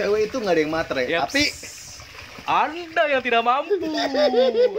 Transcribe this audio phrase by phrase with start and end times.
[0.00, 1.20] cewek itu nggak ada yang matre Yaps.
[1.28, 1.44] tapi
[2.48, 3.76] Anda yang tidak mampu,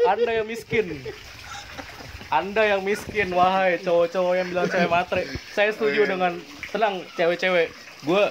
[0.09, 0.97] Anda yang miskin.
[2.31, 5.23] Anda yang miskin, wahai cowok-cowok yang bilang cewek matre.
[5.51, 6.39] Saya setuju dengan
[6.71, 7.69] tenang cewek-cewek.
[8.07, 8.23] Gue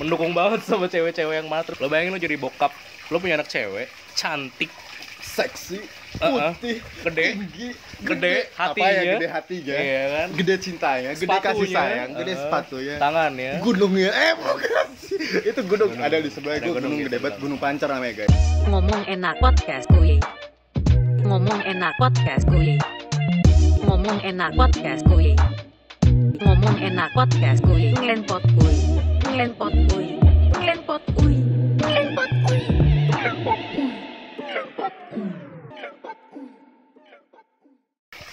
[0.00, 1.76] mendukung banget sama cewek-cewek yang matre.
[1.78, 2.72] Lo bayangin lo jadi bokap,
[3.12, 4.72] lo punya anak cewek, cantik,
[5.22, 5.84] seksi
[6.18, 7.24] Putih Gede.
[7.32, 8.90] tinggi Gede apa hatinya.
[8.92, 10.28] ya gede hatinya Iya kan?
[10.34, 13.52] gede cintanya gede kasih sayang gede uh, sepatunya tangannya.
[13.58, 16.04] gunungnya eh bukan sih itu gunung, Gunung.
[16.04, 18.34] ada di sebelah itu gunung gunung gede banget gunung pancar namanya guys
[18.64, 20.20] Ngomong enak podcast kuy.
[21.20, 22.76] Ngomong enak podcast kuy.
[23.80, 25.32] Ngomong enak podcast kuy.
[26.38, 27.96] Ngomong enak podcast kuy.
[27.96, 28.76] Ngelenpot kuy.
[29.24, 30.06] Ngelenpot kuy.
[30.54, 31.47] Ngelenpot kuy.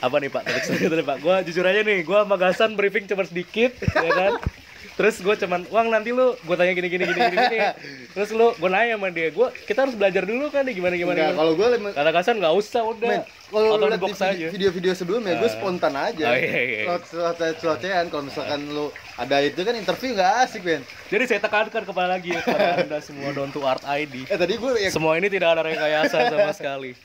[0.06, 0.44] Apa nih pak?
[0.62, 1.18] Selanjutnya pak.
[1.20, 4.34] Gue jujur aja nih gue sama Gasan briefing cuma sedikit ya kan?
[4.96, 7.60] Terus gue cuman uang nanti lu gue tanya gini gini gini gini, gini.
[8.16, 11.20] terus lu gue nanya sama dia gue kita harus belajar dulu kan nih gimana gimana,
[11.20, 13.10] Enggak, kalau gue kata Gasan nggak usah udah.
[13.12, 13.22] Men,
[13.52, 14.00] kalau lu lihat
[14.40, 15.52] di video-video sebelumnya gue Ah.
[15.52, 16.26] spontan aja.
[16.32, 16.96] Oh, iya, iya, iya.
[16.96, 18.88] cuaca-cuacaan kalau misalkan lu
[19.20, 20.80] ada itu kan interview nggak asik Ben.
[21.12, 24.56] Jadi saya tekankan kepala lagi ya kepada anda semua down to art ID eh tadi
[24.56, 26.96] gue yang semua ini tidak ada rekayasa sama sekali.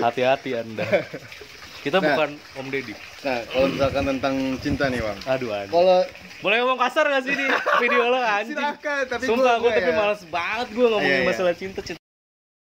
[0.00, 0.88] Hati-hati anda
[1.84, 2.06] kita Nah.
[2.10, 5.98] bukan Om Deddy nah kalau misalkan tentang cinta nih bang aduh aduh kalau
[6.40, 7.46] boleh ngomong kasar gak sih di
[7.78, 9.94] video lo anjing silakan tapi Sumpah gue gua tapi ya.
[9.94, 11.28] males banget gue ngomongin Iya, iya.
[11.28, 12.00] masalah cinta cinta.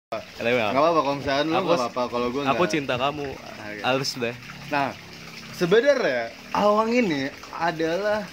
[0.09, 3.27] Tapi nggak apa-apa kalau misalkan lu nggak apa-apa kalau gue Aku cinta kamu.
[3.69, 3.81] iya.
[3.83, 4.35] Halus deh.
[4.67, 4.89] Nah,
[5.53, 7.21] sebenarnya Awang ini
[7.53, 8.25] adalah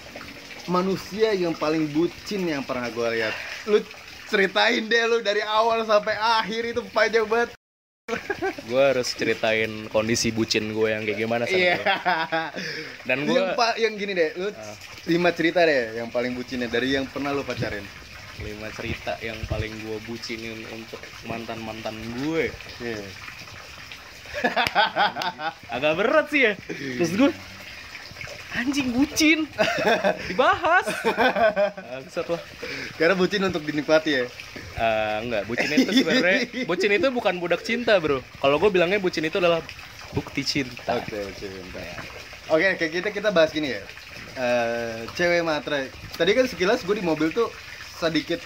[0.65, 3.33] manusia yang paling bucin yang pernah gue lihat.
[3.65, 3.77] Lu
[4.25, 7.53] ceritain deh lu dari awal sampai akhir itu panjang banget.
[8.63, 11.75] Gue harus ceritain kondisi bucin gue yang kayak gimana sama Iya.
[11.75, 11.83] lo.
[13.03, 14.75] Dan gue Yang yang gini deh, lu Ah.
[15.05, 17.83] lima cerita deh yang paling bucinnya dari yang pernah lu pacarin.
[18.37, 22.53] lima cerita yang paling gue bucinin untuk mantan mantan gue.
[22.79, 23.01] Iya.
[25.73, 26.53] Agak berat sih ya.
[26.69, 27.31] Terus gue
[28.53, 29.49] anjing bucin
[30.29, 30.85] dibahas.
[31.75, 32.41] Bangsat lah.
[32.95, 34.23] Karena bucin untuk dinikmati ya.
[34.77, 36.39] Eh, enggak, bucin itu sebenarnya
[36.69, 38.21] bucin itu bukan budak cinta, Bro.
[38.21, 39.65] Kalau gue bilangnya bucin itu adalah
[40.13, 41.01] bukti cinta.
[41.01, 42.05] Oke, oke, bentar.
[42.53, 43.81] Oke, kayak kita kita bahas gini ya.
[44.37, 45.89] Eh, cewek matre.
[46.13, 47.49] Tadi kan sekilas gue di mobil tuh
[47.97, 48.37] sedikit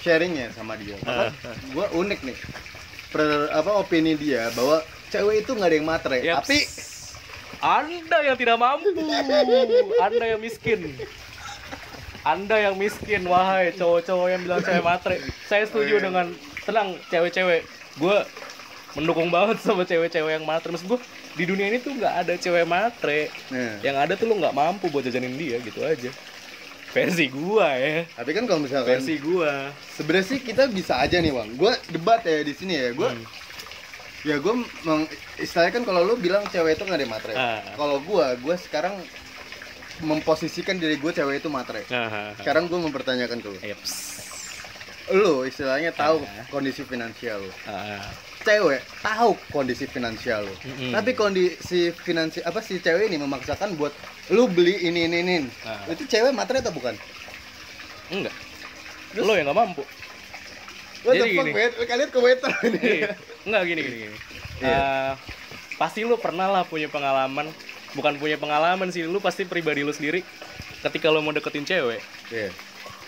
[0.00, 0.96] sharing ya sama dia.
[1.04, 1.36] Maka
[1.68, 2.38] gue unik nih.
[3.12, 4.80] Per, apa opini dia bahwa
[5.12, 6.16] cewek itu nggak ada yang matre.
[6.24, 6.40] Yaps.
[6.40, 6.58] Tapi
[7.60, 8.96] Anda yang tidak mampu,
[10.00, 10.96] Anda yang miskin.
[12.26, 15.16] Anda yang miskin, wahai cowok-cowok yang bilang cewek matre.
[15.46, 16.26] Saya setuju dengan
[16.60, 17.62] tenang cewek-cewek.
[17.96, 18.16] Gue
[18.92, 20.74] mendukung banget sama cewek-cewek yang matre.
[20.74, 20.98] Maksud gue
[21.36, 23.30] di dunia ini tuh nggak ada cewek matre.
[23.48, 26.10] Nah, Yang ada tuh lo nggak mampu buat jajanin dia gitu aja.
[26.86, 28.08] Versi gua ya.
[28.16, 29.68] tapi kan kalau misalkan Versi gua.
[29.92, 31.48] sebenarnya sih kita bisa aja nih bang.
[31.54, 32.90] Gue debat ya di sini ya.
[32.90, 33.24] Gue Hmm.
[34.24, 35.04] ya gue meng,
[35.36, 37.32] istilahnya kan kalau lu bilang cewek itu nggak ada matre.
[37.36, 37.60] Ah.
[37.76, 38.96] Kalau gue, gue sekarang
[40.00, 41.84] memposisikan diri gue cewek itu matre.
[42.36, 43.58] Sekarang gue mempertanyakan ke lu.
[43.62, 43.92] Eps.
[45.06, 46.44] Lu istilahnya tahu Ah.
[46.50, 47.52] kondisi finansial lu.
[47.64, 48.02] Ah.
[48.42, 50.54] Cewek tahu kondisi finansial lu.
[50.66, 50.90] Mm-mm.
[50.90, 53.94] Tapi kondisi finansi apa si cewek ini memaksakan buat
[54.28, 55.36] lu beli ini ini ini.
[55.86, 56.94] Itu cewek matre atau bukan?
[58.10, 58.34] Enggak.
[59.16, 59.82] Lo yang nggak mampu.
[61.06, 61.86] What Jadi the fuck, gini.
[61.86, 62.80] Kalian ke waiter ini.
[62.82, 63.10] Iya.
[63.46, 64.16] Enggak gini gini gini.
[64.58, 65.12] Eh,
[65.76, 67.46] pasti lu pernah lah punya pengalaman,
[67.96, 70.20] bukan punya pengalaman sih, lu pasti pribadi lu sendiri
[70.78, 71.98] ketika lu mau deketin cewek,
[72.28, 72.52] Iya.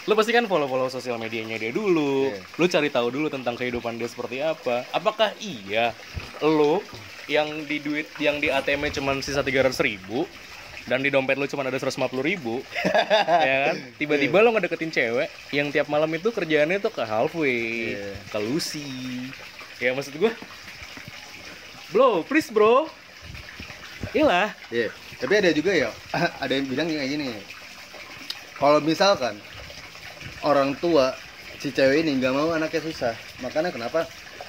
[0.02, 2.40] lu pasti kan follow-follow sosial medianya dia dulu, Iya.
[2.56, 4.88] lu cari tahu dulu tentang kehidupan dia seperti apa.
[4.90, 5.92] Apakah iya
[6.40, 6.80] lu
[7.28, 10.24] yang di duit yang di ATM cuma sisa 300 ribu
[10.88, 11.92] dan di dompet lu cuma ada 150
[12.24, 12.64] ribu
[13.44, 18.16] ya kan tiba-tiba lo ngedeketin cewek yang tiap malam itu kerjaannya tuh ke halfway Iya.
[18.32, 18.88] ke Lucy
[19.76, 20.32] ya maksud gua
[21.92, 22.88] bro please bro
[24.70, 24.88] Iya.
[25.18, 25.90] Tapi ada juga ya,
[26.42, 27.28] ada yang bilang kayak gini.
[28.58, 29.38] Kalau misalkan
[30.42, 31.14] orang tua
[31.58, 34.06] si cewek ini nggak mau anaknya susah, makanya kenapa?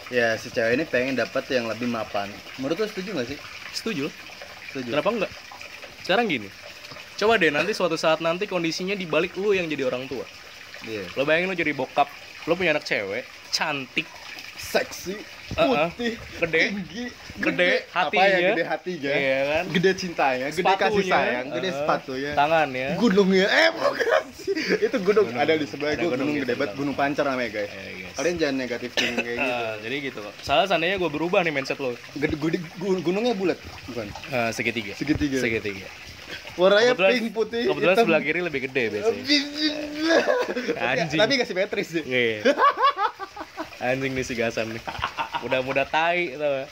[0.09, 2.29] Ya si cewek ini pengen dapat yang lebih mapan.
[2.57, 3.39] Menurut lu setuju nggak sih?
[3.69, 4.09] setuju
[4.73, 4.89] Setuju.
[4.94, 5.31] kenapa enggak
[6.01, 6.50] sekarang gini
[7.21, 10.25] coba deh nanti suatu saat nanti kondisinya dibalik lu yang jadi orang tua
[10.88, 11.06] Iya.
[11.13, 12.07] lo bayangin lo jadi bokap
[12.47, 14.09] lo punya anak cewek cantik
[14.59, 15.15] Seksi,
[15.51, 15.89] Uh-uh.
[15.89, 16.59] putih, Gede.
[16.69, 17.03] tinggi,
[17.35, 18.27] Gede Apa hatinya.
[18.29, 19.09] ya gede hatinya?
[19.09, 19.63] Iya kan?
[19.69, 22.31] Gede cintanya, gede kasih Sepatunya, sayang, gede uh, sepatunya.
[22.33, 24.53] tangannya Gunungnya, eh bukan sih.
[24.85, 25.39] Itu gunung, Gunung.
[25.39, 27.71] ada di sebelah gue gunung gunung di gede banget, gunung pancar namanya guys.
[27.71, 28.13] Eh, guys.
[28.13, 29.53] Kalian jangan negatif thinking kayak gitu.
[29.57, 30.33] Ah, jadi gitu kok.
[30.39, 31.95] Salah seandainya gue berubah nih mindset lo.
[32.13, 34.05] Gede, gede- gun- gunungnya bulat, bukan?
[34.29, 34.93] Ah, segitiga.
[34.93, 35.39] Segitiga.
[35.39, 35.87] Segitiga.
[36.55, 37.61] Warnanya Kebetulan- pink putih.
[37.65, 38.03] kebetulan hitam.
[38.05, 39.23] sebelah kiri lebih gede biasanya
[40.91, 41.17] Anjing.
[41.17, 42.03] Tapi kasih simetris sih.
[42.03, 42.53] Iya.
[43.79, 44.83] Anjing nih si Gasan nih.
[45.39, 46.68] Udah-mudah tai tau gak?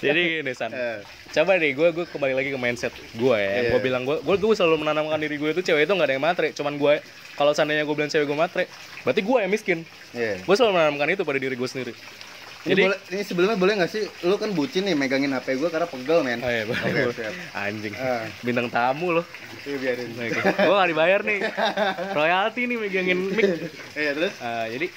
[0.00, 0.72] Jadi gini San.
[0.72, 1.00] Eh,
[1.32, 3.68] Coba deh gue gue kembali lagi ke mindset gue ya.
[3.68, 3.70] Iya.
[3.76, 6.48] Gue bilang gue gue selalu menanamkan diri gue itu cewek itu nggak ada yang matre.
[6.56, 7.04] Cuman gue
[7.36, 8.64] kalau seandainya gue bilang cewek gue matre,
[9.04, 9.78] berarti gue yang miskin.
[10.16, 10.40] Iya.
[10.40, 11.92] Gue selalu menanamkan itu pada diri gue sendiri.
[12.66, 14.02] Ini, Jadi boleh, ini sebelumnya boleh nggak sih?
[14.26, 16.42] Lu kan bucin nih megangin HP gue karena pegel men.
[16.42, 17.30] Oh iya, Oke, siap.
[17.54, 17.94] anjing.
[17.94, 18.26] Ah.
[18.42, 19.24] Bintang tamu loh.
[19.62, 20.08] Iya, biarin.
[20.18, 21.46] gue gak dibayar nih.
[22.18, 23.70] Royalti nih megangin mic.
[23.94, 24.34] Iya terus?
[24.42, 24.90] Ah, jadi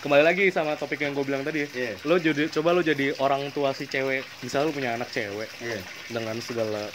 [0.00, 1.66] kembali lagi sama topik yang gue bilang tadi.
[1.70, 1.96] Iya.
[2.04, 4.22] Lo jadi coba lo jadi orang tua si cewek.
[4.44, 5.80] Misalnya lo punya anak cewek Iya.
[6.12, 6.88] dengan segala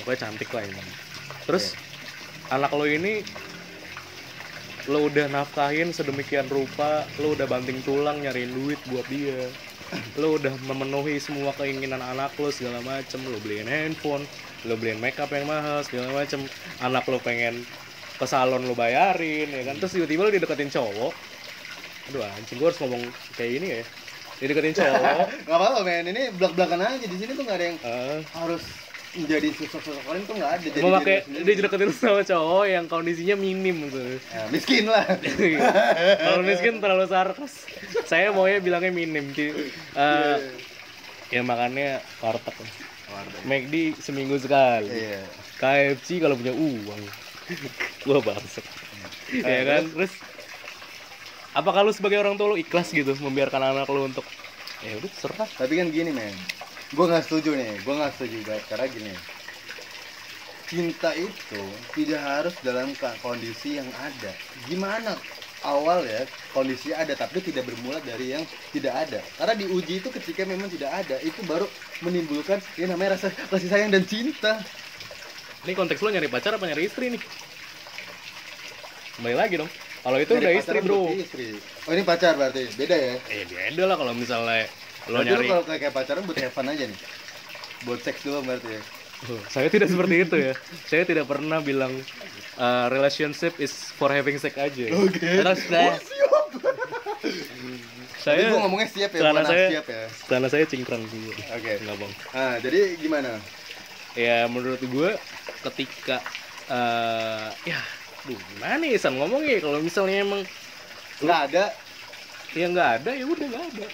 [0.00, 0.82] pokoknya cantik lah ini.
[1.44, 1.74] Terus
[2.48, 3.22] anak lo ini
[4.86, 9.50] lo udah nafkahin sedemikian rupa, lo udah banting tulang nyariin duit buat dia.
[10.18, 14.26] Lo udah memenuhi semua keinginan anak lo segala macem, lo beliin handphone,
[14.66, 16.42] lo beliin makeup yang mahal segala macem.
[16.82, 17.62] Anak lo pengen
[18.18, 19.78] ke salon lo bayarin ya kan.
[19.78, 21.14] Terus tiba-tiba lo dideketin cowok.
[22.10, 23.02] Aduh anjing gue harus ngomong
[23.34, 23.82] kayak gini ya.
[24.36, 25.26] Dideketin cowok.
[25.48, 28.62] Gak apa-apa men, ini belak-belakan aja di sini tuh nggak ada yang eh, harus
[29.16, 30.66] menjadi sosok-sosok lain tuh nggak ada.
[30.68, 34.00] Jadi memakai diri dia dideketin sama cowok yang kondisinya minim gitu.
[34.28, 35.04] Ya, miskin lah.
[36.28, 37.64] Kalau miskin terlalu sarkas.
[38.04, 39.32] Saya maunya bilangnya minim.
[39.32, 40.36] Di, eh,
[41.32, 42.54] ya makannya warteg.
[43.48, 44.92] McD seminggu sekali.
[44.92, 45.24] Iya.
[45.56, 47.02] KFC kalau punya uang.
[48.04, 48.66] Gua bangsat.
[49.32, 49.82] ya kan?
[49.88, 50.12] Terus
[51.56, 54.28] apakah lu sebagai orang tua lu ikhlas gitu membiarkan anak lu untuk
[54.84, 55.48] ya udah serah.
[55.56, 56.36] Tapi kan gini men,
[56.92, 59.12] gue nggak setuju nih, gue nggak setuju banget karena gini.
[60.66, 61.62] Cinta itu
[61.96, 62.92] tidak harus dalam
[63.24, 64.32] kondisi yang ada.
[64.68, 65.16] Gimana
[65.64, 68.44] awal ya kondisi ada tapi tidak bermula dari yang
[68.76, 69.24] tidak ada.
[69.40, 71.64] Karena diuji itu ketika memang tidak ada itu baru
[72.04, 74.60] menimbulkan yang namanya rasa kasih sayang dan cinta.
[75.64, 77.22] Ini konteks lu nyari pacar apa nyari istri nih?
[79.16, 79.70] Kembali lagi dong.
[80.06, 81.00] Kalau itu Dari udah istri, Bro.
[81.10, 81.46] Istri.
[81.82, 83.14] Oh ini pacar berarti beda ya?
[83.26, 84.70] Eh beda lah kalau misalnya
[85.10, 86.98] lo Berarti nyari kalau kayak pacaran buat fun aja nih.
[87.82, 88.82] Buat seks doang berarti ya.
[89.26, 90.52] Oh, saya tidak seperti itu ya
[90.84, 91.88] saya tidak pernah bilang
[92.60, 95.24] uh, relationship is for having sex aja Oke.
[95.40, 95.96] Terus saya
[98.20, 100.02] saya gua ngomongnya siap ya, bukan saya siap ya.
[100.28, 101.72] celana saya cingkrang dulu Oke.
[101.80, 103.40] nggak bang Ah, jadi gimana?
[104.12, 105.10] ya menurut gue
[105.64, 106.20] ketika
[106.68, 107.80] uh, ya
[108.26, 109.14] duh gimana ya San?
[109.16, 110.42] Ngomongnya kalau misalnya emang
[111.22, 111.64] Nggak ada.
[112.56, 113.86] ya nggak ada ya udah nggak ada.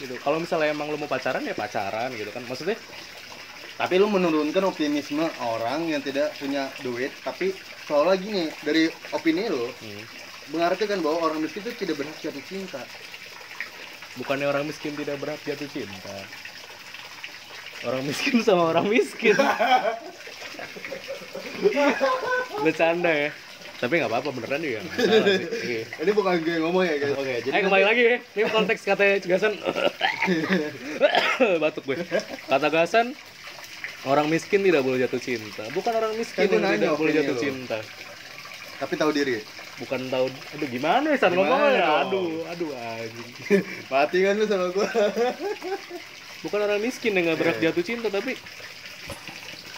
[0.00, 0.14] Gitu.
[0.22, 2.42] Kalau misalnya emang lo mau pacaran ya pacaran gitu kan.
[2.46, 2.78] Maksudnya?
[3.80, 7.56] Tapi lu menurunkan optimisme orang yang tidak punya duit, tapi
[7.88, 10.02] soal lagi nih dari opini lu hmm,
[10.52, 12.82] mengartikan bahwa orang miskin itu tidak berhak jatuh cinta.
[14.20, 16.12] bukannya orang miskin tidak berhak jatuh cinta.
[17.88, 19.32] Orang miskin sama orang miskin.
[22.64, 23.32] Bercanda ya
[23.80, 25.82] tapi nggak apa-apa beneran juga nggak sih Iya.
[25.98, 27.14] Ini bukan gue yang ngomong ya guys.
[27.16, 29.52] Oke, Eh kembali lagi ya, ini konteks kata Gasan
[31.58, 31.96] Batuk gue
[32.46, 33.16] Kata Gasan
[34.02, 37.32] Orang miskin tidak boleh jatuh cinta Bukan orang miskin gue yang nanya tidak boleh jatuh
[37.32, 37.40] lo.
[37.40, 37.78] cinta
[38.76, 39.36] Tapi tahu diri.
[39.76, 41.84] Bukan tahu Aduh gimana ya San ngomongnya?
[42.04, 43.28] Aduh, aduh anjing
[43.92, 44.88] Mati kan lu sama gua.
[46.44, 47.64] Bukan orang miskin yang gak berhak Iya.
[47.68, 48.32] jatuh cinta Tapi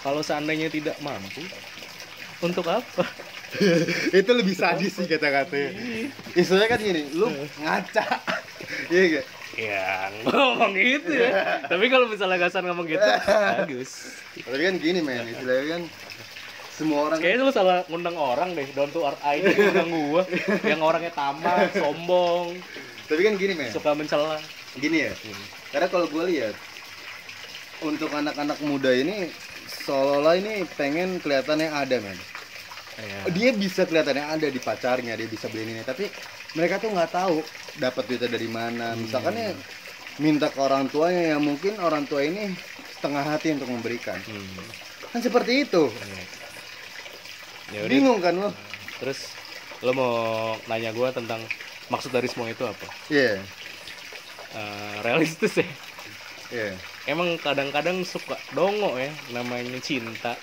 [0.01, 1.43] Kalau seandainya tidak mampu
[2.41, 3.03] Untuk apa?
[4.21, 5.71] itu lebih sadis sih kata-katanya.
[6.33, 7.29] Istilahnya kan gini, lu
[7.61, 8.05] ngaca.
[8.89, 9.27] Iya gak?
[9.53, 15.29] Ya ngomong gitu ya Tapi kalau misalnya Gasan ngomong gitu Bagus Tapi kan gini men,
[15.29, 15.83] istilahnya kan
[16.73, 20.25] semua orang Kayaknya lu salah ngundang orang deh, down to earth aja ngundang gua
[20.65, 22.57] Yang orangnya tamak, sombong,
[23.13, 24.41] Tapi kan gini men, suka mencela
[24.81, 25.13] gini ya.
[25.69, 26.57] Karena kalau gue lihat
[27.85, 29.29] untuk anak-anak muda ini
[29.85, 32.17] seolah-olah ini pengen kelihatannya ada men.
[33.01, 33.19] Iya.
[33.33, 36.09] Dia bisa kelihatannya ada di pacarnya, dia bisa beliin ini, tapi
[36.53, 37.41] mereka tuh nggak tahu
[37.81, 38.93] dapat duitnya dari mana.
[38.93, 39.53] Misalkan ya
[40.21, 42.53] minta ke orang tuanya yang mungkin orang tua ini
[42.93, 44.21] setengah hati untuk memberikan.
[44.29, 44.61] Hmm.
[45.13, 45.89] Kan seperti itu.
[47.73, 48.51] Ya udah, Bingung kan lo?
[49.01, 49.35] terus
[49.83, 50.15] lo mau
[50.71, 51.43] nanya gua tentang
[51.91, 52.87] maksud dari semua itu apa?
[53.09, 53.41] Iya.
[54.53, 55.67] Eh, realistis ya.
[56.53, 56.77] Iya.
[57.09, 60.37] Emang kadang-kadang suka dongo ya namanya cinta.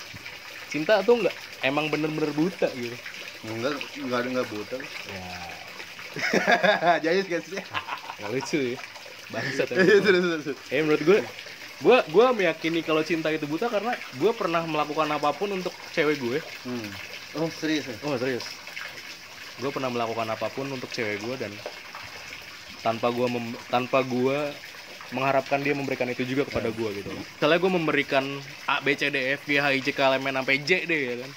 [0.69, 1.35] Cinta tuh nggak
[1.65, 2.95] emang bener-bener buta gitu.
[3.49, 4.77] Enggak, enggak ada enggak buta.
[5.09, 7.45] Ya, Jayus guys.
[7.49, 8.77] nggak lucu ya.
[9.29, 10.53] Bangsat Iya.
[10.73, 11.19] Eh menurut gue,
[11.81, 16.17] gue gue meyakini kalau cinta itu buta karena gue pernah melakukan apa pun untuk cewek
[16.17, 16.37] gue.
[16.65, 16.89] Hmm.
[17.37, 17.95] Oh, serius ya?
[18.01, 18.45] Oh serius?
[19.61, 21.51] Gue pernah melakukan apa pun untuk cewek gue dan
[22.81, 23.27] tanpa gue
[23.69, 24.39] tanpa gue
[25.09, 27.23] mengharapkan dia memberikan itu juga kepada gue gitu loh.
[27.23, 28.23] Misalnya gue memberikan
[28.65, 30.85] A, B, C, D, F, G, H, I, J, K, L, M, N, sampai J
[30.85, 31.31] deh ya kan.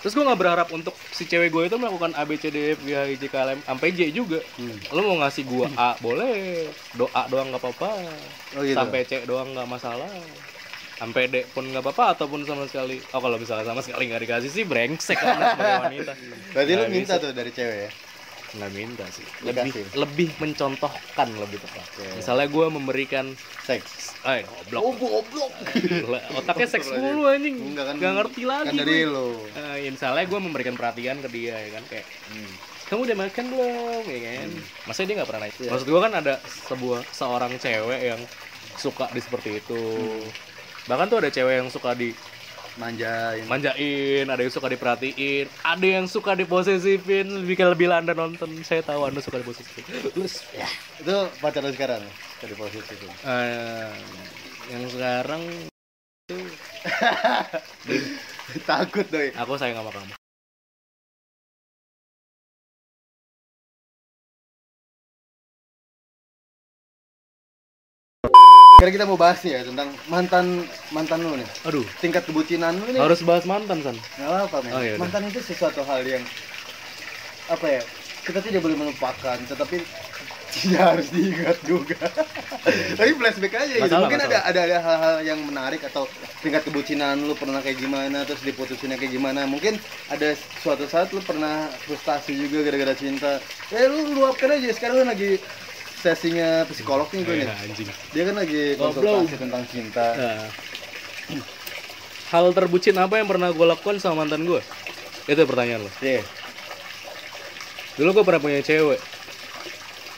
[0.00, 2.80] Terus gue nggak berharap untuk si cewek gue itu melakukan A, B, C, D, F,
[2.80, 4.40] G, H, I, J, K, L, M, sampai J juga.
[4.56, 4.76] Hmm.
[4.90, 6.66] Lo mau ngasih gue A boleh,
[6.96, 7.90] doa doang nggak apa-apa.
[8.56, 8.74] Oh gitu.
[8.74, 10.08] Sampai C doang nggak masalah.
[10.96, 13.00] Sampai D pun nggak apa-apa ataupun sama sekali.
[13.12, 16.12] Oh kalau misalnya sama sekali nggak dikasih sih brengsek kan sebagai wanita.
[16.52, 17.24] Berarti lu Nggak minta bisa.
[17.24, 17.90] tuh dari cewek ya?
[18.52, 19.84] Nggak minta sih lebih Dikasih.
[19.94, 22.06] lebih mencontohkan lebih tepat Oke.
[22.16, 23.26] misalnya gue memberikan
[23.60, 24.18] Seks.
[24.20, 25.52] eh goblok goblok.
[25.72, 27.94] Gila, otaknya seks mulu anjing Enggak kan.
[27.96, 29.08] nggak ngerti lagi Kan dari gue.
[29.08, 29.28] lo.
[29.48, 32.52] Eh, ya misalnya gue memberikan perhatian ke dia ya kan kayak Hmm.
[32.86, 34.48] kamu udah makan belum ya kan
[34.84, 35.70] masa dia nggak pernah nanya Iya.
[35.70, 36.34] maksud gue kan ada
[36.66, 38.20] sebuah seorang cewek yang
[38.74, 40.26] suka di seperti itu Hmm.
[40.86, 42.10] bahkan tuh ada cewek yang suka di
[42.80, 43.44] Manjain.
[43.44, 49.04] manjain, ada yang suka diperhatiin, ada yang suka diposesifin, kayak lebih anda nonton, saya tahu
[49.04, 49.84] anda suka diposesifin.
[50.16, 50.64] Terus ya,
[50.96, 52.00] Itu pacar sekarang
[52.40, 53.04] dari posisi itu.
[53.22, 53.92] eh,
[54.72, 55.42] yang sekarang
[58.64, 59.28] Takut doi.
[59.36, 60.19] aku sayang sama kamu.
[68.80, 71.44] Sekarang kita mau bahas nih ya tentang mantan mantan lu nih.
[71.68, 72.96] Aduh, Tingkat kebucinan lu nih.
[72.96, 73.92] harus bahas mantan san.
[74.16, 74.72] Nggak apa men.
[74.72, 76.24] Oh, iya mantan itu sesuatu hal yang
[77.52, 77.82] apa ya?
[78.24, 79.84] Kita tidak boleh melupakan, tetapi
[80.56, 82.00] tidak harus diingat juga.
[83.04, 83.84] Tapi flashback aja gitu.
[83.84, 84.40] Masalah, Mungkin masalah.
[84.40, 86.08] ada ada ada hal-hal yang menarik atau
[86.40, 89.44] tingkat kebucinan lu pernah kayak gimana, terus diputusinnya kayak gimana.
[89.44, 89.76] Mungkin
[90.08, 90.32] ada
[90.64, 93.44] suatu saat lu pernah frustasi juga gara-gara cinta.
[93.68, 94.72] Ya lu luapkan aja.
[94.72, 95.36] Sekarang lu lagi
[96.00, 97.46] sesinya psikolog nih gue nih.
[97.46, 97.88] Ya, anjing.
[98.16, 100.06] Dia kan lagi konsultasi tentang cinta.
[100.16, 100.48] Nah,
[102.32, 104.64] hal terbucin apa yang pernah gue lakukan sama mantan gue?
[105.28, 105.90] Itu pertanyaan lo.
[106.00, 106.24] Iya.
[108.00, 109.00] Dulu gue pernah punya cewek.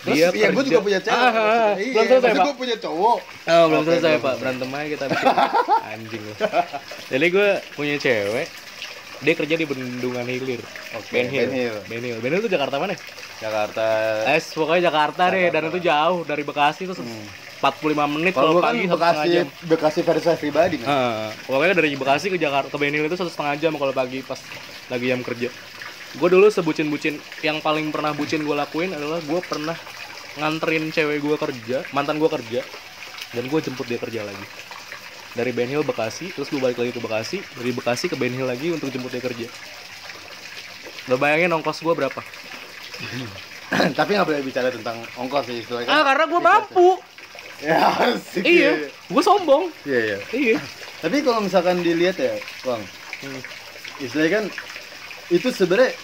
[0.02, 1.14] Terus iya, gue juga punya cewek.
[1.14, 1.72] Ah, ah, ah.
[1.78, 2.46] Iya, belum selesai, tapi Pak.
[2.46, 3.18] gue punya cowok.
[3.42, 5.34] Oh, belum selesai pak berantem aja kita bikin.
[5.94, 6.34] anjing lu.
[7.06, 7.48] Jadi gue
[7.78, 8.46] punya cewek,
[9.23, 10.59] dia kerja di Bendungan Hilir.
[10.99, 11.47] Oke, Ben Hill.
[11.47, 11.76] Ben Hill.
[11.87, 12.19] Ben Hill.
[12.19, 12.99] Ben Hill itu Jakarta mana?
[13.38, 13.87] Jakarta.
[14.29, 15.71] Eh, pokoknya Jakarta, deh, dan Jakarta.
[15.71, 17.26] itu jauh dari Bekasi itu Hmm.
[17.62, 19.47] 45 menit Kalau kan pagi setengah Bekasi, jam.
[19.71, 20.87] Bekasi versi saya pribadi kan.
[20.91, 24.19] Ah, pokoknya dari Bekasi ke Jakarta ke Ben Hill itu satu setengah jam kalau pagi
[24.21, 24.43] pas
[24.91, 25.47] lagi jam kerja.
[26.12, 29.79] Gue dulu sebucin-bucin yang paling pernah bucin gue lakuin adalah gue pernah
[30.35, 32.61] nganterin cewek gue kerja, mantan gue kerja,
[33.31, 34.45] dan gue jemput dia kerja lagi.
[35.32, 38.44] Dari Ben Hill Bekasi, terus gue balik lagi ke Bekasi, dari Bekasi ke Ben Hill
[38.44, 39.48] lagi untuk jemput dia kerja.
[41.08, 42.20] Lo bayangin ongkos gue berapa?
[43.98, 45.88] Tapi nggak boleh bicara tentang ongkos sih istilahnya.
[45.88, 46.88] Ah, karena gue mampu.
[47.62, 48.42] Ya, asik.
[48.42, 49.70] Iya, gue sombong.
[49.86, 50.18] Iya, iya.
[50.34, 50.58] Iya.
[50.98, 52.34] Tapi kalau misalkan dilihat ya,
[52.66, 52.82] Bang.
[54.02, 54.44] Istilahnya kan
[55.30, 55.94] itu sebenarnya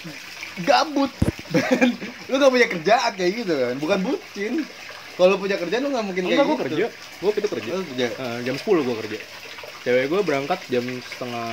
[0.63, 1.11] gabut.
[2.31, 4.55] lu gak punya kerjaan kayak gitu kan, bukan bucin.
[5.19, 6.65] Kalau lu punya kerjaan lu gak mungkin kayak Enggak, gue gitu.
[6.65, 6.87] kerja.
[7.19, 7.71] Gue itu kerja.
[7.75, 8.07] Lu kerja.
[8.17, 9.19] Ah, jam 10 gue kerja.
[9.81, 11.49] Cewek gue berangkat jam setengah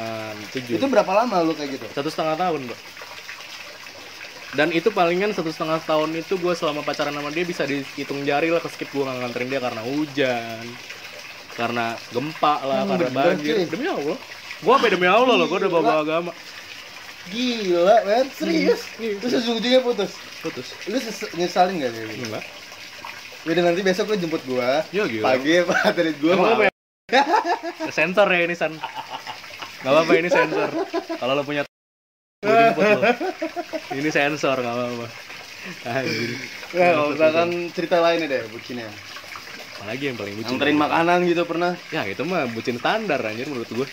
[0.51, 0.73] tujuh.
[0.77, 1.85] Itu berapa lama lu kayak gitu?
[1.91, 2.79] satu setengah tahun mbak
[4.55, 8.47] dan itu palingan satu setengah tahun itu gue selama pacaran sama dia bisa dihitung jari
[8.47, 10.63] lah keskip gue nggak nganterin dia karena hujan
[11.51, 13.67] karena gempa lah Hmm, karena banjir sih.
[13.67, 14.15] demi allah
[14.55, 16.31] gue apa demi allah loh gue udah bawa agama
[17.25, 18.29] Gila, men.
[18.31, 18.85] Serius?
[18.95, 19.17] Iya.
[19.17, 20.13] Terus ujung-ujungnya putus.
[20.39, 21.01] putus Lu
[21.35, 22.21] nyesalin gak sih?
[22.21, 22.43] enggak
[23.45, 24.81] Udah nanti besok lu jemput gua.
[24.89, 26.33] ya gila Pagi anterin gua.
[26.33, 30.69] Emang lu sensor ya ini san nggak apa-apa ini sensor
[31.21, 31.61] kalau lo punya
[32.41, 33.01] gue jemput lo
[33.93, 35.07] ini sensor nggak apa-apa
[35.85, 36.29] Anjir.
[36.77, 38.85] Ya, kalau misalkan cerita lainnya deh bucinnya.
[39.81, 41.73] apalagi yang paling bucin Anterin makanan gitu pernah.
[41.89, 43.87] ya itu mah bucin standar anjir menurut gue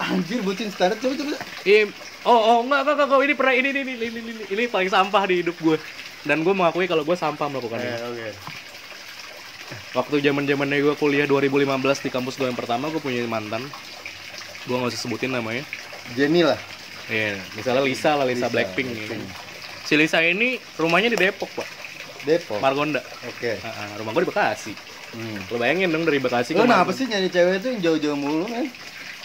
[0.00, 1.36] Anjir bucin standar coba coba.
[1.68, 1.88] Im,
[2.24, 5.22] oh oh enggak enggak enggak ini pernah ini ini ini ini, ini, ini paling sampah
[5.28, 5.76] di hidup gue
[6.22, 8.28] dan gue mengakui kalau gue sampah melakukan Eh, oke.
[9.94, 13.62] Waktu zaman zamannya gue kuliah 2015 di kampus gue yang pertama gue punya mantan,
[14.66, 15.62] gue nggak usah sebutin namanya.
[16.18, 16.58] Jenny lah.
[17.06, 18.88] Iya, misalnya Lisa lah Lisa, Lisa, Blackpink.
[18.90, 18.94] ya.
[19.10, 19.22] Blackpink.
[19.86, 21.66] Si Lisa ini rumahnya di Depok pak,
[22.22, 22.58] Depok.
[22.62, 23.02] Margonda.
[23.26, 23.58] Oke.
[23.62, 24.72] Ah, ah, rumah gue di Bekasi.
[25.10, 25.38] Hmm.
[25.50, 28.66] Lo bayangin dong dari Bekasi ke kenapa sih nyari cewek itu yang jauh-jauh mulu kan?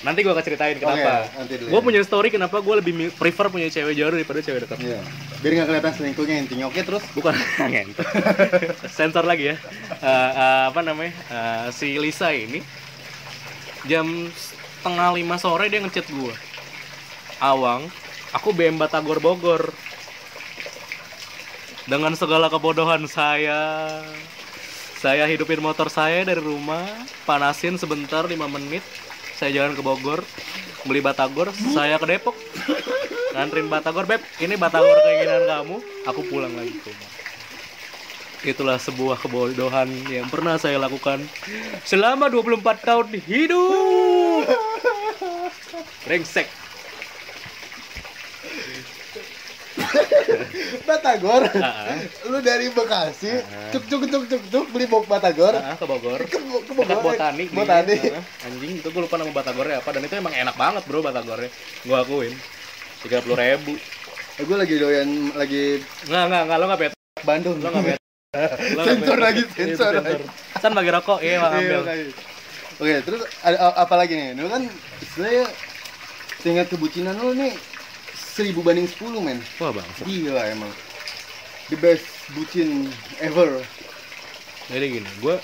[0.04, 1.30] Nanti gue akan ceritain kenapa.
[1.46, 1.86] Dulu gue ya.
[1.86, 4.78] punya story kenapa gue lebih prefer punya cewek jauh daripada cewek dekat.
[4.82, 5.00] Iya.
[5.40, 6.66] Biar nggak kelihatan selingkuhnya intinya.
[6.68, 7.04] Oke terus.
[7.14, 7.32] bukan
[7.72, 8.06] ngentot.
[8.90, 9.56] sensor lagi ya
[10.02, 12.60] Eh, eh, apa namanya Eh, si Lisa ini
[13.86, 16.34] jam setengah lima sore dia ngechat gua
[17.38, 17.86] awang
[18.34, 19.70] aku BM Batagor Bogor
[21.86, 24.02] dengan segala kebodohan saya
[24.98, 26.82] saya hidupin motor saya dari rumah
[27.24, 28.82] panasin sebentar 5 menit
[29.36, 30.24] saya jalan ke Bogor
[30.88, 32.36] beli Batagor saya ke Depok
[33.36, 35.78] nganterin Batagor beb ini Batagor keinginan kamu
[36.08, 37.12] aku pulang lagi ke rumah
[38.46, 41.26] itulah sebuah kebodohan yang pernah saya lakukan
[41.82, 44.46] selama 24 tahun hidup.
[46.06, 46.65] Brengsek.
[50.84, 51.44] Batagor.
[51.56, 55.54] Ah, Lu dari Bekasi, cuk cuk cuk cuk cuk beli bok Batagor.
[55.54, 56.20] ah, ke Bogor.
[56.22, 57.02] Ke, ke Bogor.
[57.02, 57.50] Botani.
[57.50, 57.96] Botani.
[57.96, 58.22] belinya.
[58.22, 61.50] Ah, anjing, itu gue lupa nama Batagornya apa dan itu emang enak banget bro Batagornya.
[61.82, 62.34] Gue akuin.
[63.02, 63.74] Tiga puluh ribu.
[64.36, 66.94] Eh, gue lagi doyan lagi Nggak nggak nggak lo nggak bet.
[67.24, 67.58] Bandung.
[67.60, 68.00] Lo nggak nggak
[68.84, 69.94] Sensor lagi, sensor.
[70.60, 72.12] San bagi rokok, iya Bang, Iya, ambil.
[72.76, 74.36] Oke, terus ada apa lagi nih?
[74.36, 74.68] Lu kan
[75.00, 75.48] istilahnya
[76.44, 77.56] tingkat kebucinan lu nih
[78.36, 79.40] seribu banding 10 men.
[79.64, 79.88] Wah bang.
[80.04, 80.72] Gila emang.
[81.72, 82.04] The best
[82.36, 82.92] bucin
[83.24, 83.64] ever.
[84.68, 85.36] Jadi gini, gue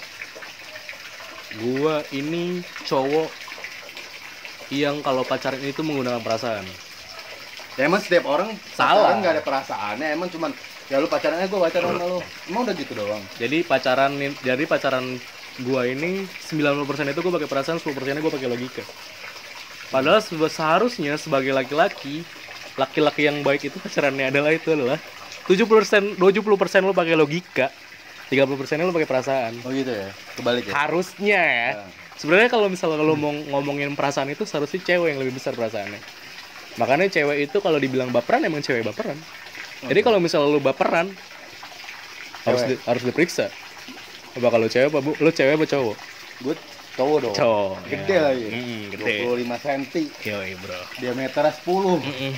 [1.61, 3.29] gua ini cowok
[4.71, 6.67] yang kalau pacaran itu menggunakan perasaan.
[7.79, 9.15] Ya emang setiap orang Salah.
[9.15, 10.51] nggak ada perasaannya, emang cuman
[10.91, 12.19] ya lu pacarannya gue pacaran sama lu.
[12.51, 13.23] Emang udah gitu doang.
[13.39, 14.11] Jadi pacaran
[14.43, 15.15] jadi pacaran
[15.63, 18.83] gua ini 90% itu gue pakai perasaan, 10% nya gue pakai logika.
[19.91, 22.23] Padahal seharusnya sebagai laki-laki,
[22.75, 24.97] laki-laki yang baik itu pacarannya adalah itu adalah
[25.45, 26.21] 70% 20%
[26.81, 27.67] lo pakai logika,
[28.29, 29.53] 30% nya lo pakai perasaan.
[29.63, 30.09] Oh gitu ya.
[30.37, 30.73] Kebalik ya.
[30.77, 31.69] Harusnya ya.
[31.75, 31.89] Nah.
[32.15, 35.97] Sebenarnya kalau misalnya kalau mau ngomongin perasaan itu seharusnya cewek yang lebih besar perasaannya.
[36.77, 39.17] Makanya cewek itu kalau dibilang baperan emang cewek baperan.
[39.81, 41.09] Jadi kalau misalnya lu baperan
[42.45, 42.69] harus Cewek.
[42.71, 43.45] di- harus diperiksa.
[44.31, 45.11] Coba kalau cewek apa bu?
[45.17, 45.95] Lu cewek apa cowok?
[46.39, 46.55] Gue
[46.93, 47.35] cowok dong.
[47.35, 47.75] Cowok.
[47.89, 48.21] Gede ya.
[48.23, 48.45] lagi.
[48.47, 49.13] Mm, gede.
[49.25, 49.81] 25 cm,
[50.21, 50.79] Yoi bro.
[51.01, 51.97] diameternya 10.
[51.99, 52.33] Mm-mm.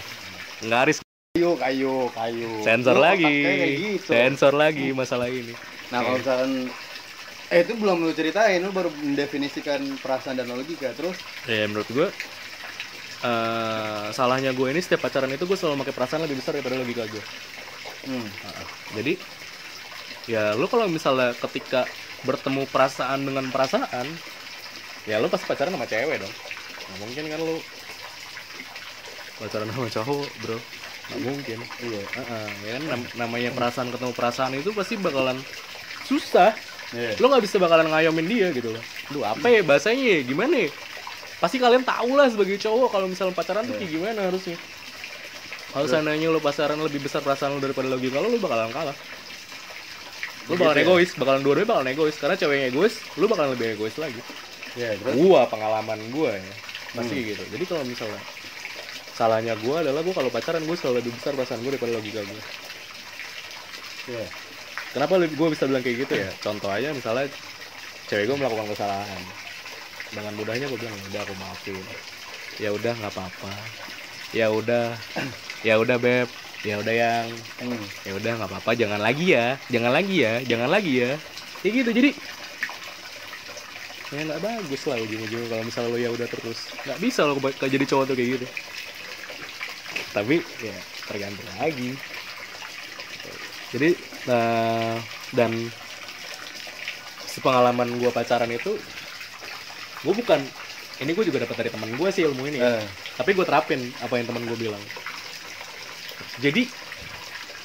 [0.64, 1.04] Ngaris
[1.34, 2.50] Kayu, kayu, kayu.
[2.62, 3.34] sensor Lu lagi.
[3.74, 4.06] gitu.
[4.06, 5.50] Sensor lagi masalah ini.
[5.90, 6.70] Nah kalau misalkan
[7.54, 11.14] Eh itu belum lu ceritain, lu baru mendefinisikan perasaan dan logika Terus
[11.46, 12.08] Ya menurut gue
[13.24, 17.04] eh salahnya gue ini setiap pacaran itu gue selalu pakai perasaan lebih besar daripada logika
[17.08, 17.24] gue.
[18.10, 18.28] hmm,
[19.00, 19.14] Jadi
[20.28, 21.88] ya lu kalau misalnya ketika
[22.30, 24.06] bertemu perasaan dengan perasaan,
[25.10, 26.34] ya lu pasti pacaran sama cewek dong.
[26.84, 27.58] Nggak mungkin kan lu
[29.38, 30.58] pacaran sama cowok, bro.
[31.04, 31.58] Nggak mungkin.
[31.80, 35.38] Iya Heeh, ya kan nam- namanya perasaan ketemu perasaan itu pasti bakalan
[36.04, 36.56] susah.
[36.94, 38.84] Iya Lo nggak bisa bakalan ngayomin dia gitu loh.
[39.10, 40.20] Duh, apa ya bahasanya ya?
[40.22, 40.70] Gimana ya?
[41.38, 44.56] Pasti kalian tahu lah sebagai cowok kalau misalnya pacaran tuh kayak gimana harusnya.
[45.70, 48.96] Kalau seandainya lo pacaran lebih besar perasaan lo daripada logika lo, lo bakalan kalah.
[50.46, 50.86] Lo bakalan Begitu ya?
[50.86, 52.16] egois, bakalan dua-duanya bakalan egois.
[52.16, 54.22] Karena cewek yang egois, lo bakalan lebih egois lagi.
[54.74, 56.54] Iya terus Gua pengalaman gua ya,
[56.94, 57.28] pasti Hmm.
[57.28, 57.44] gitu.
[57.52, 58.22] Jadi kalau misalnya
[59.14, 62.42] salahnya gua adalah gua kalau pacaran gua selalu lebih besar perasaan gua daripada logika gua.
[64.04, 64.28] Iya.
[64.94, 66.30] Kenapa gue bisa bilang kayak gitu ya?
[66.38, 67.26] Contoh aja misalnya
[68.06, 69.22] cewek gue melakukan kesalahan,
[70.14, 71.84] dengan mudahnya gue bilang "Ya udah aku maafin,
[72.62, 73.54] ya udah nggak apa-apa,
[74.38, 74.86] ya udah,
[75.68, 76.30] ya udah beb,
[76.62, 77.28] ya udah yang,
[77.64, 77.86] hmm.
[78.06, 81.12] ya udah nggak apa-apa, jangan lagi ya, jangan lagi ya, jangan lagi ya,
[81.66, 82.10] kayak gitu jadi
[84.14, 86.70] ya nggak bagus lah ujung-ujungnya kalau misalnya lo ya udah terus.
[86.86, 87.34] Nggak bisa lo
[87.66, 88.48] jadi cowok tuh kayak gitu
[90.14, 90.78] tapi ya
[91.10, 91.98] tergantung lagi.
[93.74, 93.90] Jadi
[94.30, 95.02] nah,
[95.34, 95.52] dan
[97.26, 98.78] sepengalaman gue pacaran itu
[100.06, 100.38] gue bukan
[101.02, 102.62] ini gue juga dapat dari teman gue sih ilmu ini.
[102.62, 102.86] Eh,
[103.18, 104.84] tapi gue terapin apa yang teman gue bilang.
[106.38, 106.70] Jadi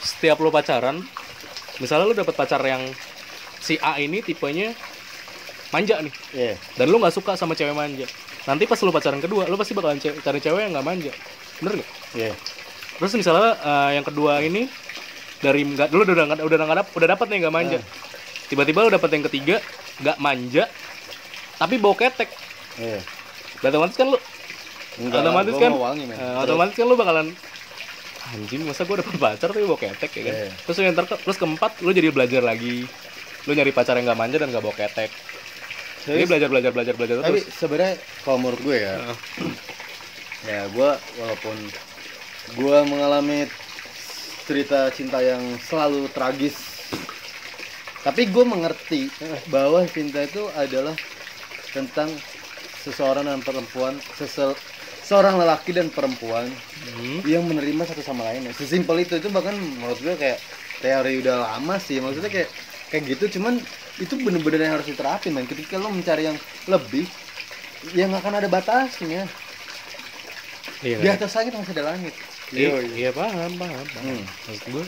[0.00, 1.04] setiap lo pacaran
[1.78, 2.80] misalnya lo dapat pacar yang
[3.61, 4.72] si A ini tipenya
[5.68, 6.14] manja nih.
[6.32, 6.54] Iya.
[6.80, 8.08] Dan lo nggak suka sama cewek manja.
[8.48, 11.12] Nanti pas lo pacaran kedua lo pasti bakalan ce- cari cewek yang nggak manja.
[11.61, 12.33] Bener nggak Iya.
[12.99, 14.68] Terus misalnya eh, yang kedua ini
[15.38, 17.79] dari nggak dulu udah nggak udah nggak udah dapat nih nggak manja.
[17.79, 17.85] Eh.
[18.49, 19.57] tiba-tiba lo dapet yang ketiga
[20.01, 20.64] nggak manja
[21.59, 22.31] tapi bau ketek.
[22.79, 23.03] Iya.
[23.59, 24.18] Otomatis kan lo
[24.99, 27.27] Enggak, Otomatis kan, wangi Terus, otomatis kan lu bakalan
[28.35, 30.35] anjing masa gue dapet pacar tapi bawa ketek ya kan?
[30.37, 30.51] Iya.
[30.66, 32.85] terus yang ter terus keempat lu jadi belajar lagi.
[33.47, 35.09] Lu nyari pacar yang gak manja dan gak bawa ketek.
[36.05, 37.57] Jadi belajar belajar belajar belajar Tapi terus.
[37.57, 37.94] sebenarnya
[38.27, 38.94] kalau menurut gue ya.
[40.44, 41.57] Ya gue walaupun
[42.56, 43.48] gue mengalami
[44.48, 46.56] cerita cinta yang selalu tragis.
[48.00, 49.12] Tapi gue mengerti
[49.52, 50.96] bahwa cinta itu adalah
[51.74, 52.08] tentang
[52.80, 54.56] seseorang dan perempuan sesel,
[55.08, 56.52] Seorang lelaki dan perempuan
[56.92, 57.24] Hmm.
[57.24, 58.44] yang menerima satu sama lain.
[58.52, 60.37] Sesimpel itu, itu bahkan menurut gue kayak
[60.84, 61.96] teori udah lama sih.
[61.96, 62.52] Maksudnya kayak
[62.92, 63.56] kayak gitu cuman
[63.96, 65.48] itu bener-bener yang harus diterapin man.
[65.48, 66.37] Ketika lo mencari yang
[66.68, 67.08] lebih
[67.96, 69.24] ya nggak akan ada batasnya
[70.80, 71.16] iya di kan?
[71.16, 72.14] atas langit masih ada langit
[72.50, 74.22] iya iya paham paham paham Hmm.
[74.44, 74.84] maksud gue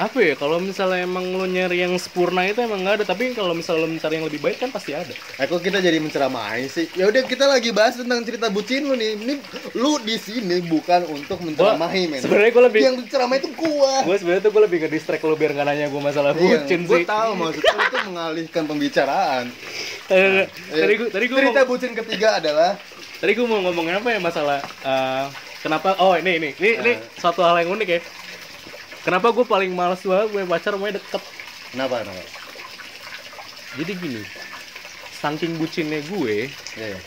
[0.00, 3.52] apa ya kalau misalnya emang lo nyari yang sempurna itu emang nggak ada tapi kalau
[3.52, 6.88] misalnya lo mencari yang lebih baik kan pasti ada Eh kok kita jadi menceramahi sih?
[6.96, 9.12] Ya udah kita lagi bahas tentang cerita bucin lu nih.
[9.14, 9.34] Ini
[9.74, 12.16] lu di sini bukan untuk menceramahi, men.
[12.16, 13.94] sebenarnya gue lebih Yang menceramahi itu gua.
[14.00, 16.96] gue sebenarnya tuh gue lebih ke distract lo biar nggak nanya gue masalah bucin gue
[16.96, 19.44] sih Iya, tahu maksud lu itu mengalihkan pembicaraan.
[20.08, 22.80] Eh, tadi gue tadi gue Cerita bucin ketiga adalah
[23.20, 25.24] tadi gue mau ngomongin apa ya masalah eh,
[25.60, 26.98] kenapa oh ini ini ini, ini Eh.
[27.16, 28.00] suatu hal yang unik ya
[29.00, 31.22] kenapa gue paling males banget gue pacar mau deket
[31.70, 32.22] kenapa kenapa?
[33.76, 34.22] jadi gini
[35.14, 36.98] saking bucinnya gue Iya.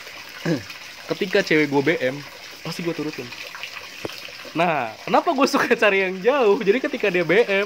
[1.10, 2.15] ketika cewek gue BM
[2.62, 3.26] pasti gue turutin
[4.54, 7.65] nah kenapa gue suka cari yang jauh jadi ketika dia BM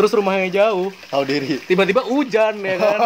[0.00, 1.60] terus rumahnya jauh Tahu diri.
[1.62, 2.98] tiba-tiba hujan ya kan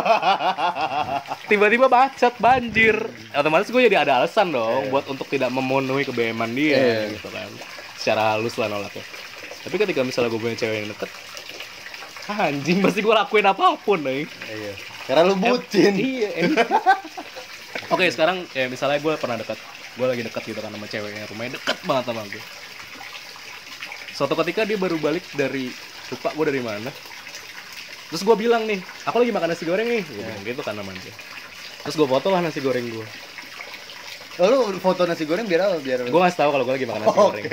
[1.51, 2.95] tiba-tiba macet banjir
[3.33, 4.91] otomatis gue jadi ada alasan dong Iya.
[4.91, 7.01] buat untuk tidak memenuhi kebeman dia Iya.
[7.13, 7.51] gitu kan
[7.97, 9.03] secara halus lah nolaknya
[9.61, 11.11] tapi ketika misalnya gue punya cewek yang deket
[12.27, 14.73] ah, anjing pasti gue lakuin apa pun nih Iya.
[15.05, 15.93] Karena lu bucin.
[15.95, 16.57] iya em-
[17.93, 19.59] oke sekarang ya misalnya gue pernah dekat
[19.95, 22.43] gue lagi dekat gitu kan sama ceweknya rumahnya deket banget sama gue
[24.11, 25.75] suatu ketika dia baru balik dari
[26.15, 26.91] lupa gue dari mana
[28.09, 31.15] terus gue bilang nih aku lagi makan nasi goreng nih bilang gitu kan sama dia
[31.83, 33.07] terus gue foto lah nasi goreng gue
[34.35, 35.79] Lalu foto nasi goreng biar apa?
[35.79, 37.31] Biar gue ngasih tahu kalau gue lagi makan nasi Oke.
[37.39, 37.45] goreng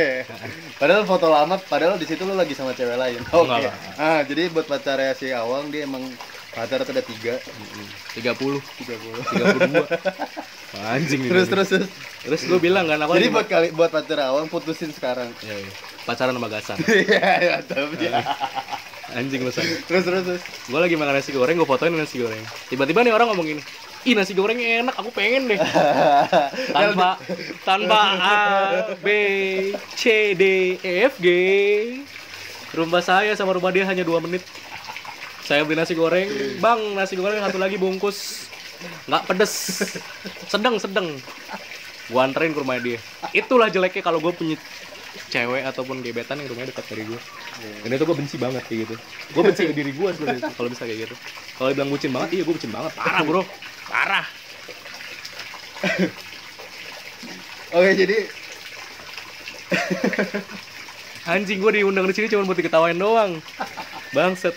[0.81, 3.21] Padahal foto lama, padahal di situ lu lagi sama cewek lain.
[3.29, 3.69] Oke.
[3.69, 3.73] Lah.
[4.01, 6.01] Ah, jadi buat pacarnya si Awang dia emang
[6.51, 7.33] tuh ada tiga,
[8.11, 9.21] tiga puluh tiga puluh.
[9.31, 9.85] tiga puluh dua
[10.95, 11.87] anjing Terus terus terus.
[12.23, 15.31] terus gue bilang kan aku Jadi buat kali buat pacar Awang putusin sekarang.
[15.43, 15.71] Iya, iya.
[16.07, 18.23] pacaran sama gasan Iya, iya, tapi ya.
[19.11, 19.51] anjing lu.
[19.51, 20.41] Terus terus terus.
[20.43, 22.39] gue lagi makan nasi goreng gue fotoin nasi goreng
[22.71, 23.63] tiba-tiba nih orang ngomong gini
[24.07, 25.59] ih nasi gorengnya enak aku pengen deh
[26.75, 27.19] tanpa
[27.61, 28.39] tanpa A
[28.97, 29.07] B
[29.93, 30.43] C D
[30.81, 31.27] E F G
[32.71, 34.41] rumah saya sama rumah dia hanya dua menit
[35.51, 36.31] saya beli nasi goreng.
[36.63, 38.47] Bang nasi goreng satu lagi bungkus.
[39.11, 39.51] Nggak pedes.
[40.47, 41.11] Sedang sedang
[42.07, 42.95] gua anterin ke rumah dia.
[43.35, 44.55] Itulah jeleknya kalau gue punya
[45.27, 47.19] cewek ataupun gebetan yang rumahnya dekat dari gue
[47.83, 48.95] dan itu gue benci banget kayak gitu.
[49.35, 51.15] Gue benci ke diri gue sebenarnya kalau bisa kayak gitu.
[51.59, 52.91] Kalau dibilang bucin banget iya gue bucin banget.
[52.95, 53.43] Parah bro.
[53.91, 54.23] Parah.
[57.75, 58.17] Oke, jadi
[61.31, 63.43] anjing gue diundang di sini cuma buat diketawain doang.
[64.15, 64.55] Bangset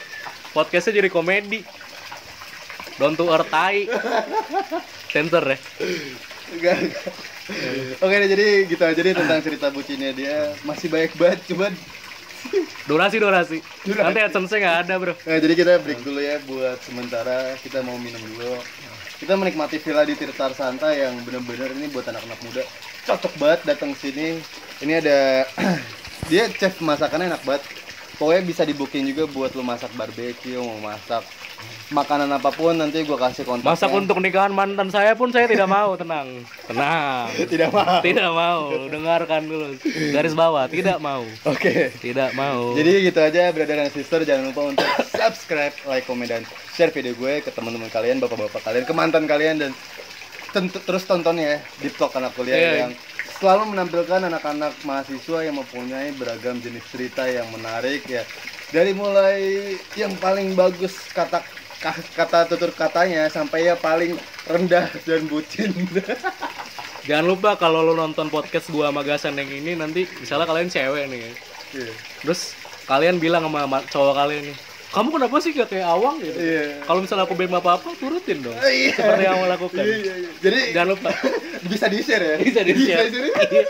[0.54, 1.66] podcastnya jadi komedi
[2.94, 3.90] Don't to earth tai
[5.10, 5.58] Sensor ya
[6.54, 6.78] enggak.
[8.00, 10.52] Oke, deh, jadi gitu aja deh tentang cerita bucinnya dia.
[10.64, 11.72] Masih banyak banget, cuman
[12.84, 14.04] Durasi durasi Durasi.
[14.04, 17.96] Nanti AdSense-nya nggak ada bro Nah, jadi kita break dulu ya buat sementara kita mau
[17.96, 18.60] minum dulu.
[19.16, 22.62] Kita menikmati villa di Tirtar Santa yang bener-bener ini buat anak-anak muda
[23.08, 24.40] cocok banget datang sini.
[24.84, 25.48] Ini ada
[26.32, 27.64] dia chef masakannya enak banget.
[28.14, 31.26] Pokoknya bisa di booking juga buat lu masak barbeque, mau masak
[31.90, 33.72] makanan apa pun nanti gua kasih kontaknya.
[33.76, 38.00] Masak untuk nikahan mantan saya pun saya tidak mau Tenang Tenang tidak mau.
[38.00, 39.66] Tidak mau Dengarkan dulu
[40.12, 41.92] Garis bawah Tidak mau Oke.
[42.00, 46.42] Tidak mau Jadi gitu aja brother dan sister jangan lupa untuk subscribe, like, komen dan
[46.74, 49.70] share video gue ke teman-teman kalian, bapak-bapak kalian, ke mantan kalian dan
[50.50, 52.72] tentu terus tonton ya di vlog anak kuliah Iya.
[52.86, 52.92] yang
[53.44, 58.24] selalu menampilkan anak-anak mahasiswa yang mempunyai beragam jenis cerita yang menarik ya.
[58.72, 61.44] Dari mulai yang paling bagus kata
[61.76, 64.16] ka- kata tutur katanya sampai ya paling
[64.48, 65.76] rendah dan bucin.
[67.04, 71.04] Jangan lupa kalau lo nonton podcast gua sama Gasan yang ini nanti misalnya kalian cewek
[71.12, 71.36] nih.
[71.76, 71.92] Iya.
[72.24, 72.56] Terus
[72.88, 74.56] kalian bilang sama ma- cowok kalian nih,
[74.94, 76.86] "Kamu kenapa sih gak kayak Awang gitu?" Iya.
[76.86, 78.54] Kalau misalnya aku BM apa-apa, turutin dong.
[78.62, 78.94] Iya.
[78.94, 79.82] Seperti yang aku lakukan.
[79.82, 80.30] Iya, iya, iya.
[80.38, 81.10] Jadi Jangan lupa.
[81.70, 82.36] bisa di share ya.
[82.38, 83.10] Bisa di-share.
[83.10, 83.66] di-share.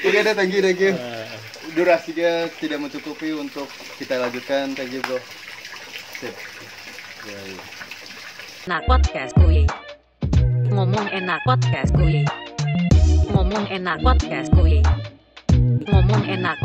[0.08, 0.96] Oke deh, thank you, thank you.
[0.96, 1.28] Nah,
[1.70, 4.74] Durasinya tidak mencukupi untuk kita lanjutkan.
[4.74, 5.22] Thank you, bro.
[6.18, 6.34] Sip.
[7.28, 7.62] Ya, ya.
[8.66, 9.68] Enak podcast kuy.
[10.72, 12.26] Ngomong enak podcast kuy.
[13.30, 14.82] Ngomong enak podcast kuy.
[15.86, 16.58] Ngomong enak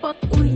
[0.00, 0.48] Herbert Ull.